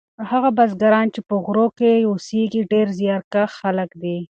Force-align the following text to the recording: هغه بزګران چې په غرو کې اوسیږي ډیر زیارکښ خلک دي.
هغه 0.31 0.49
بزګران 0.57 1.07
چې 1.15 1.21
په 1.27 1.35
غرو 1.45 1.67
کې 1.77 1.91
اوسیږي 2.09 2.61
ډیر 2.71 2.87
زیارکښ 2.99 3.51
خلک 3.61 3.89
دي. 4.01 4.17